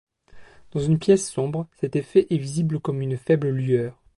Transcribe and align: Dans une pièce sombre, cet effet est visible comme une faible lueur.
Dans 0.71 0.79
une 0.79 0.97
pièce 0.97 1.29
sombre, 1.29 1.67
cet 1.79 1.95
effet 1.95 2.25
est 2.31 2.37
visible 2.39 2.79
comme 2.79 3.03
une 3.03 3.17
faible 3.19 3.49
lueur. 3.49 4.01